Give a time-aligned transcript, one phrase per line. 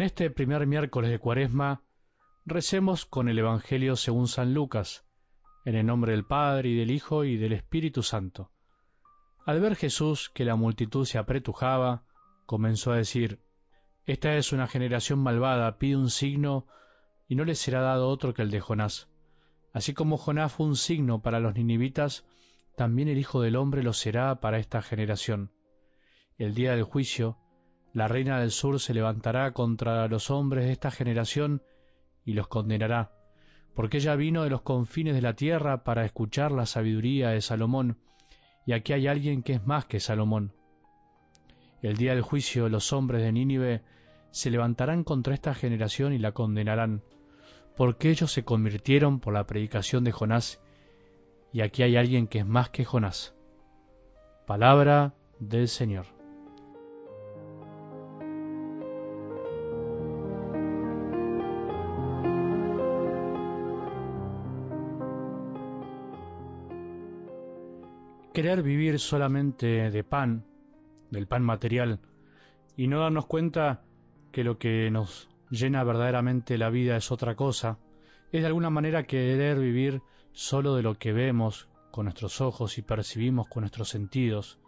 [0.00, 1.82] En este primer miércoles de Cuaresma,
[2.46, 5.04] recemos con el Evangelio según San Lucas,
[5.66, 8.50] en el nombre del Padre y del Hijo y del Espíritu Santo.
[9.44, 12.04] Al ver Jesús que la multitud se apretujaba,
[12.46, 13.40] comenzó a decir,
[14.06, 16.66] Esta es una generación malvada, pide un signo,
[17.28, 19.10] y no le será dado otro que el de Jonás.
[19.74, 22.24] Así como Jonás fue un signo para los ninivitas,
[22.74, 25.52] también el Hijo del Hombre lo será para esta generación.
[26.38, 27.36] El día del juicio,
[27.92, 31.62] la reina del sur se levantará contra los hombres de esta generación
[32.24, 33.12] y los condenará,
[33.74, 37.98] porque ella vino de los confines de la tierra para escuchar la sabiduría de Salomón,
[38.66, 40.52] y aquí hay alguien que es más que Salomón.
[41.82, 43.82] El día del juicio los hombres de Nínive
[44.30, 47.02] se levantarán contra esta generación y la condenarán,
[47.76, 50.60] porque ellos se convirtieron por la predicación de Jonás,
[51.52, 53.34] y aquí hay alguien que es más que Jonás.
[54.46, 56.19] Palabra del Señor.
[68.32, 70.44] Querer vivir solamente de pan,
[71.10, 72.00] del pan material,
[72.76, 73.82] y no darnos cuenta
[74.32, 77.78] que lo que nos llena verdaderamente la vida es otra cosa,
[78.30, 82.82] es de alguna manera querer vivir solo de lo que vemos con nuestros ojos y
[82.82, 84.60] percibimos con nuestros sentidos,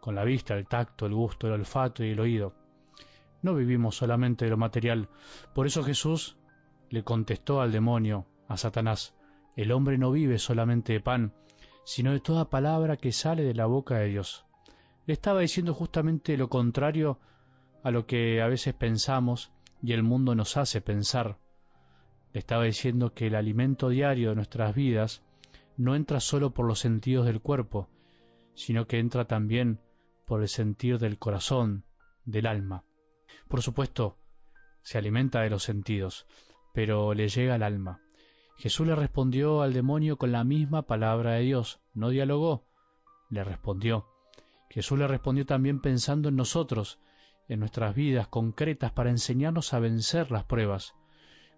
[0.00, 2.54] con la vista, el tacto, el gusto, el olfato y el oído.
[3.42, 5.08] No vivimos solamente de lo material.
[5.54, 6.38] Por eso Jesús
[6.88, 9.14] le contestó al demonio, a Satanás,
[9.56, 11.34] el hombre no vive solamente de pan,
[11.88, 14.44] sino de toda palabra que sale de la boca de Dios.
[15.06, 17.18] Le estaba diciendo justamente lo contrario
[17.82, 21.38] a lo que a veces pensamos y el mundo nos hace pensar.
[22.34, 25.22] Le estaba diciendo que el alimento diario de nuestras vidas
[25.78, 27.88] no entra solo por los sentidos del cuerpo,
[28.52, 29.80] sino que entra también
[30.26, 31.86] por el sentir del corazón,
[32.26, 32.84] del alma.
[33.48, 34.18] Por supuesto,
[34.82, 36.26] se alimenta de los sentidos,
[36.74, 38.02] pero le llega al alma.
[38.58, 41.80] Jesús le respondió al demonio con la misma palabra de Dios.
[41.94, 42.64] No dialogó,
[43.30, 44.08] le respondió.
[44.68, 46.98] Jesús le respondió también pensando en nosotros,
[47.48, 50.96] en nuestras vidas concretas para enseñarnos a vencer las pruebas.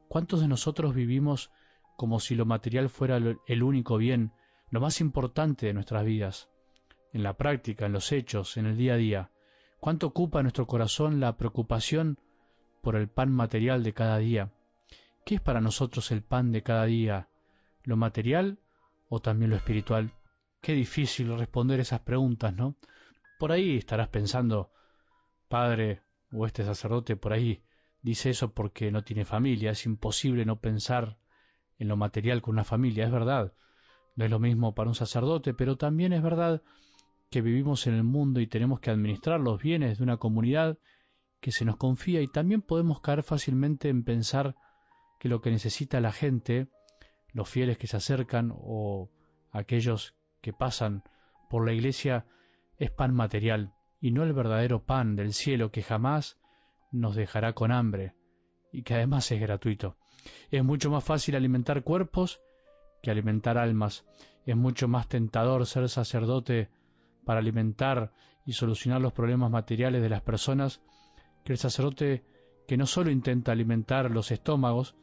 [0.08, 1.50] ¿Cuántos de nosotros vivimos
[1.96, 4.32] como si lo material fuera el único bien,
[4.68, 6.50] lo más importante de nuestras vidas?
[7.14, 9.30] En la práctica, en los hechos, en el día a día.
[9.80, 12.18] ¿Cuánto ocupa nuestro corazón la preocupación
[12.82, 14.52] por el pan material de cada día?
[15.24, 17.28] ¿Qué es para nosotros el pan de cada día?
[17.84, 18.58] ¿Lo material
[19.08, 20.12] o también lo espiritual?
[20.60, 22.76] Qué difícil responder esas preguntas, ¿no?
[23.38, 24.70] Por ahí estarás pensando,
[25.48, 27.62] padre o este sacerdote por ahí
[28.02, 31.18] dice eso porque no tiene familia, es imposible no pensar
[31.78, 33.52] en lo material con una familia, es verdad.
[34.16, 36.62] No es lo mismo para un sacerdote, pero también es verdad
[37.30, 40.78] que vivimos en el mundo y tenemos que administrar los bienes de una comunidad
[41.40, 44.56] que se nos confía y también podemos caer fácilmente en pensar
[45.20, 46.66] que lo que necesita la gente,
[47.32, 49.10] los fieles que se acercan o
[49.52, 51.04] aquellos que pasan
[51.50, 52.26] por la iglesia,
[52.78, 56.38] es pan material y no el verdadero pan del cielo que jamás
[56.90, 58.14] nos dejará con hambre
[58.72, 59.98] y que además es gratuito.
[60.50, 62.40] Es mucho más fácil alimentar cuerpos
[63.02, 64.06] que alimentar almas.
[64.46, 66.70] Es mucho más tentador ser sacerdote
[67.26, 68.12] para alimentar
[68.46, 70.80] y solucionar los problemas materiales de las personas
[71.44, 72.24] que el sacerdote
[72.66, 74.96] que no solo intenta alimentar los estómagos,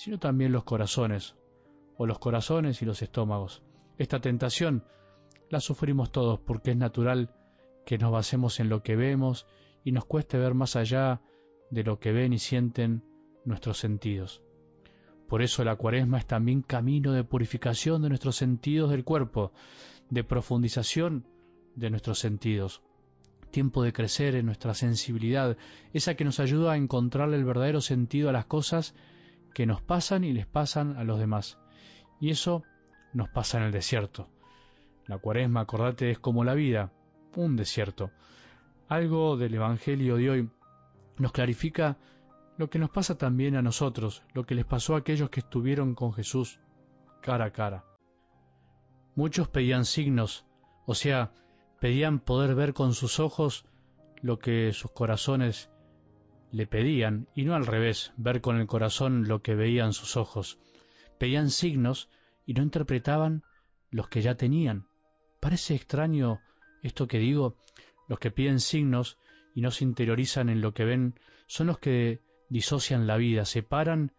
[0.00, 1.36] sino también los corazones,
[1.98, 3.62] o los corazones y los estómagos.
[3.98, 4.82] Esta tentación
[5.50, 7.34] la sufrimos todos porque es natural
[7.84, 9.46] que nos basemos en lo que vemos
[9.84, 11.20] y nos cueste ver más allá
[11.70, 13.04] de lo que ven y sienten
[13.44, 14.42] nuestros sentidos.
[15.28, 19.52] Por eso la cuaresma es también camino de purificación de nuestros sentidos del cuerpo,
[20.08, 21.26] de profundización
[21.76, 22.80] de nuestros sentidos,
[23.50, 25.58] tiempo de crecer en nuestra sensibilidad,
[25.92, 28.94] esa que nos ayuda a encontrarle el verdadero sentido a las cosas
[29.54, 31.58] que nos pasan y les pasan a los demás.
[32.20, 32.62] Y eso
[33.12, 34.28] nos pasa en el desierto.
[35.06, 36.92] La cuaresma, acordate, es como la vida,
[37.34, 38.10] un desierto.
[38.88, 40.50] Algo del Evangelio de hoy
[41.18, 41.98] nos clarifica
[42.56, 45.94] lo que nos pasa también a nosotros, lo que les pasó a aquellos que estuvieron
[45.94, 46.60] con Jesús
[47.22, 47.84] cara a cara.
[49.14, 50.44] Muchos pedían signos,
[50.86, 51.32] o sea,
[51.80, 53.64] pedían poder ver con sus ojos
[54.22, 55.70] lo que sus corazones
[56.52, 60.58] le pedían, y no al revés, ver con el corazón lo que veían sus ojos.
[61.18, 62.08] Pedían signos
[62.46, 63.42] y no interpretaban
[63.90, 64.86] los que ya tenían.
[65.40, 66.40] Parece extraño
[66.82, 67.56] esto que digo,
[68.08, 69.18] los que piden signos
[69.54, 71.14] y no se interiorizan en lo que ven,
[71.46, 74.12] son los que disocian la vida, separan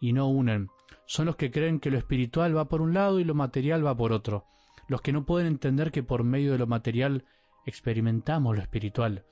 [0.00, 0.68] y no unen.
[1.06, 3.96] Son los que creen que lo espiritual va por un lado y lo material va
[3.96, 4.44] por otro.
[4.88, 7.24] Los que no pueden entender que por medio de lo material
[7.66, 9.24] experimentamos lo espiritual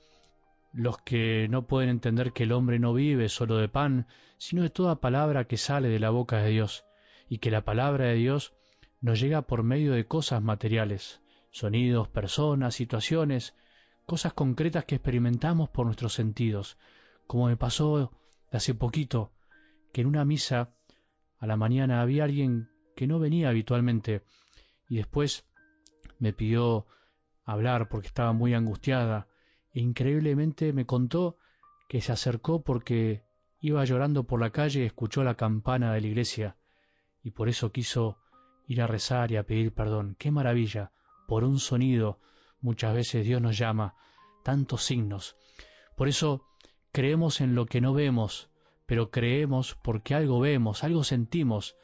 [0.75, 4.07] los que no pueden entender que el hombre no vive solo de pan,
[4.37, 6.83] sino de toda palabra que sale de la boca de Dios,
[7.29, 8.53] y que la palabra de Dios
[8.99, 13.55] nos llega por medio de cosas materiales, sonidos, personas, situaciones,
[14.05, 16.77] cosas concretas que experimentamos por nuestros sentidos,
[17.25, 18.11] como me pasó
[18.51, 19.31] hace poquito,
[19.93, 20.73] que en una misa
[21.39, 24.23] a la mañana había alguien que no venía habitualmente
[24.89, 25.45] y después
[26.19, 26.85] me pidió
[27.45, 29.27] hablar porque estaba muy angustiada
[29.81, 31.37] increíblemente me contó
[31.87, 33.23] que se acercó porque
[33.59, 36.57] iba llorando por la calle y escuchó la campana de la iglesia
[37.23, 38.19] y por eso quiso
[38.67, 40.15] ir a rezar y a pedir perdón.
[40.17, 40.91] ¡Qué maravilla!
[41.27, 42.19] Por un sonido
[42.61, 43.95] muchas veces Dios nos llama,
[44.43, 45.35] tantos signos.
[45.95, 46.45] Por eso
[46.91, 48.49] creemos en lo que no vemos,
[48.85, 51.75] pero creemos porque algo vemos, algo sentimos,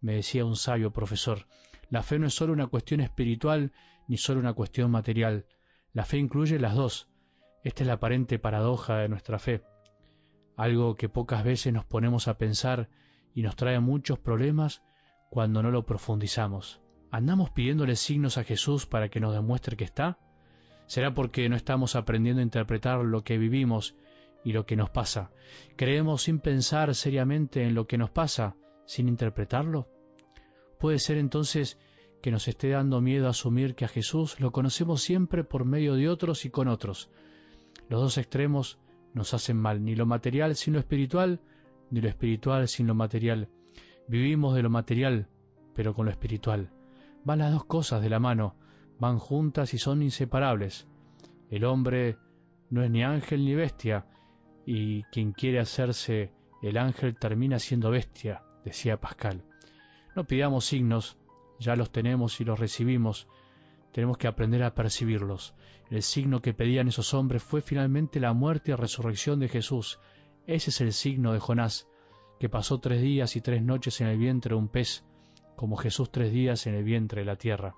[0.00, 1.46] me decía un sabio profesor.
[1.90, 3.72] La fe no es solo una cuestión espiritual
[4.08, 5.46] ni solo una cuestión material.
[5.92, 7.08] La fe incluye las dos.
[7.66, 9.64] Esta es la aparente paradoja de nuestra fe.
[10.54, 12.88] Algo que pocas veces nos ponemos a pensar
[13.34, 14.84] y nos trae muchos problemas
[15.30, 16.80] cuando no lo profundizamos.
[17.10, 20.16] ¿Andamos pidiéndole signos a Jesús para que nos demuestre que está?
[20.86, 23.96] ¿Será porque no estamos aprendiendo a interpretar lo que vivimos
[24.44, 25.32] y lo que nos pasa?
[25.74, 28.54] ¿Creemos sin pensar seriamente en lo que nos pasa,
[28.84, 29.88] sin interpretarlo?
[30.78, 31.80] Puede ser entonces
[32.22, 36.08] que nos esté dando miedo asumir que a Jesús lo conocemos siempre por medio de
[36.08, 37.10] otros y con otros.
[37.88, 38.78] Los dos extremos
[39.14, 41.40] nos hacen mal, ni lo material sin lo espiritual,
[41.90, 43.48] ni lo espiritual sin lo material.
[44.08, 45.28] Vivimos de lo material,
[45.74, 46.70] pero con lo espiritual.
[47.24, 48.56] Van las dos cosas de la mano,
[48.98, 50.86] van juntas y son inseparables.
[51.50, 52.16] El hombre
[52.70, 54.06] no es ni ángel ni bestia,
[54.64, 56.32] y quien quiere hacerse
[56.62, 59.44] el ángel termina siendo bestia, decía Pascal.
[60.16, 61.18] No pidamos signos,
[61.60, 63.28] ya los tenemos y los recibimos,
[63.96, 65.54] tenemos que aprender a percibirlos.
[65.88, 69.98] El signo que pedían esos hombres fue finalmente la muerte y resurrección de Jesús.
[70.46, 71.88] Ese es el signo de Jonás,
[72.38, 75.06] que pasó tres días y tres noches en el vientre de un pez,
[75.56, 77.74] como Jesús tres días en el vientre de la tierra.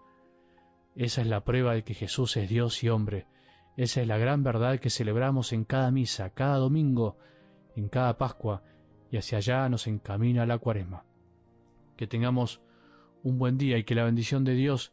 [0.96, 3.28] Esa es la prueba de que Jesús es Dios y hombre.
[3.76, 7.16] Esa es la gran verdad que celebramos en cada misa, cada domingo,
[7.76, 8.64] en cada Pascua,
[9.12, 11.04] y hacia allá nos encamina la cuaresma.
[11.96, 12.60] Que tengamos
[13.22, 14.92] un buen día y que la bendición de Dios,